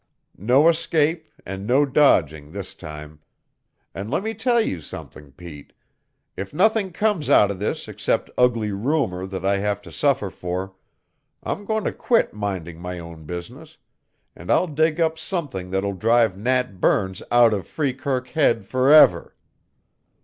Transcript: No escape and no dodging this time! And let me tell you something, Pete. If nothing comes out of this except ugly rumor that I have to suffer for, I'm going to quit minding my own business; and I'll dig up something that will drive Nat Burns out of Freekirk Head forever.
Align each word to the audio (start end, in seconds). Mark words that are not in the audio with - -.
No 0.39 0.67
escape 0.67 1.27
and 1.45 1.67
no 1.67 1.85
dodging 1.85 2.53
this 2.53 2.73
time! 2.73 3.19
And 3.93 4.09
let 4.09 4.23
me 4.23 4.33
tell 4.33 4.59
you 4.59 4.81
something, 4.81 5.31
Pete. 5.33 5.73
If 6.35 6.55
nothing 6.55 6.91
comes 6.91 7.29
out 7.29 7.51
of 7.51 7.59
this 7.59 7.87
except 7.87 8.31
ugly 8.35 8.71
rumor 8.71 9.27
that 9.27 9.45
I 9.45 9.57
have 9.57 9.79
to 9.83 9.91
suffer 9.91 10.31
for, 10.31 10.73
I'm 11.43 11.65
going 11.65 11.83
to 11.83 11.93
quit 11.93 12.33
minding 12.33 12.79
my 12.81 12.97
own 12.97 13.25
business; 13.25 13.77
and 14.35 14.49
I'll 14.49 14.65
dig 14.65 14.99
up 14.99 15.19
something 15.19 15.69
that 15.69 15.83
will 15.83 15.93
drive 15.93 16.35
Nat 16.35 16.81
Burns 16.81 17.21
out 17.29 17.53
of 17.53 17.67
Freekirk 17.67 18.29
Head 18.29 18.65
forever. 18.65 19.35